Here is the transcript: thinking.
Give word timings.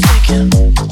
thinking. 0.00 0.87